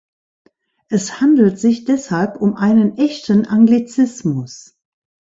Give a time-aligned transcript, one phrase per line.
[0.89, 4.75] Es handelt sich deshalb um einen echten Anglizismus.